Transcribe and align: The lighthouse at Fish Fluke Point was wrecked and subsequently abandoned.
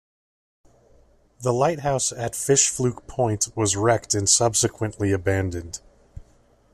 The 1.41 1.53
lighthouse 1.53 2.11
at 2.11 2.35
Fish 2.35 2.69
Fluke 2.69 3.05
Point 3.05 3.49
was 3.55 3.75
wrecked 3.75 4.15
and 4.15 4.27
subsequently 4.27 5.11
abandoned. 5.11 5.79